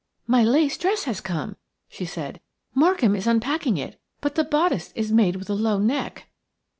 "My 0.25 0.43
lace 0.43 0.79
dress 0.79 1.03
has 1.03 1.21
come," 1.21 1.57
she 1.87 2.05
said. 2.05 2.41
"Markham 2.73 3.15
is 3.15 3.27
unpacking 3.27 3.77
it– 3.77 4.01
but 4.19 4.33
the 4.33 4.43
bodice 4.43 4.91
is 4.95 5.11
made 5.11 5.35
with 5.35 5.47
a 5.47 5.53
low 5.53 5.77
neck." 5.77 6.27